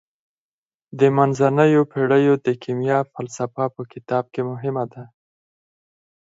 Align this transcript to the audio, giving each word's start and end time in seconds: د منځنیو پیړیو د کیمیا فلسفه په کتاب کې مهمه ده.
د 0.99 1.01
منځنیو 1.17 1.81
پیړیو 1.91 2.33
د 2.45 2.47
کیمیا 2.63 2.99
فلسفه 3.13 3.65
په 3.75 3.81
کتاب 3.91 4.23
کې 4.33 4.41
مهمه 4.51 4.85
ده. 4.93 5.03